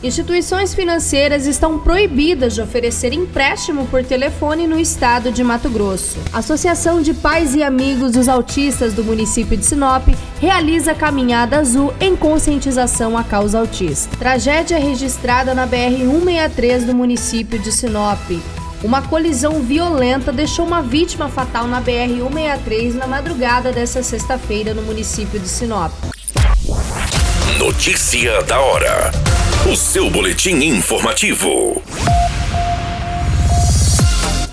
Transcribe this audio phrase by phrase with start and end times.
[0.00, 6.18] Instituições financeiras estão proibidas de oferecer empréstimo por telefone no estado de Mato Grosso.
[6.32, 10.06] A Associação de Pais e Amigos dos Autistas do município de Sinop
[10.40, 14.16] realiza Caminhada Azul em conscientização à causa autista.
[14.16, 18.20] Tragédia registrada na BR-163 do município de Sinop.
[18.84, 25.40] Uma colisão violenta deixou uma vítima fatal na BR-163 na madrugada desta sexta-feira no município
[25.40, 25.90] de Sinop.
[27.58, 29.27] Notícia da hora.
[29.66, 31.82] O seu boletim informativo.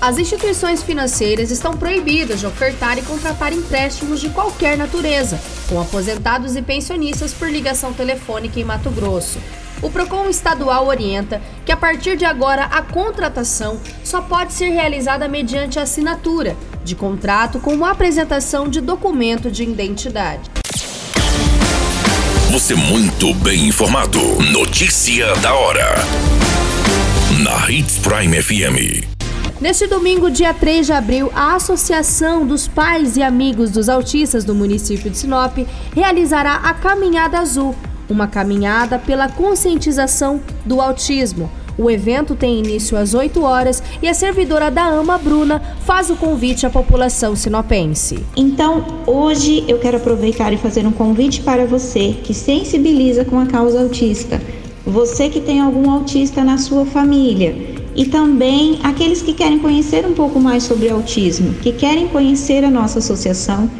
[0.00, 6.56] As instituições financeiras estão proibidas de ofertar e contratar empréstimos de qualquer natureza, com aposentados
[6.56, 9.38] e pensionistas por ligação telefônica em Mato Grosso.
[9.82, 15.28] O Procon estadual orienta que a partir de agora a contratação só pode ser realizada
[15.28, 20.53] mediante assinatura de contrato com apresentação de documento de identidade.
[22.54, 24.20] Você muito bem informado.
[24.52, 25.96] Notícia da hora.
[27.42, 29.04] Na Hits Prime FM.
[29.60, 34.54] Neste domingo, dia 3 de abril, a Associação dos Pais e Amigos dos Autistas do
[34.54, 35.58] município de Sinop
[35.92, 37.74] realizará a Caminhada Azul,
[38.08, 41.50] uma caminhada pela conscientização do autismo.
[41.76, 46.16] O evento tem início às 8 horas e a servidora da AMA, Bruna, faz o
[46.16, 48.24] convite à população sinopense.
[48.36, 53.46] Então, hoje eu quero aproveitar e fazer um convite para você que sensibiliza com a
[53.46, 54.40] causa autista,
[54.86, 57.56] você que tem algum autista na sua família
[57.96, 62.70] e também aqueles que querem conhecer um pouco mais sobre autismo, que querem conhecer a
[62.70, 63.70] nossa associação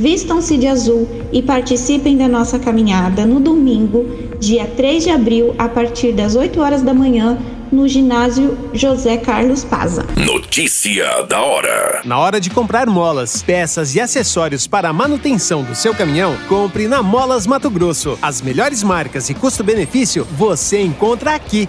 [0.00, 4.06] Vistam-se de azul e participem da nossa caminhada no domingo,
[4.40, 7.36] dia 3 de abril, a partir das 8 horas da manhã,
[7.70, 10.06] no ginásio José Carlos Paza.
[10.16, 12.00] Notícia da hora.
[12.02, 16.88] Na hora de comprar molas, peças e acessórios para a manutenção do seu caminhão, compre
[16.88, 18.18] na Molas Mato Grosso.
[18.22, 21.68] As melhores marcas e custo-benefício você encontra aqui.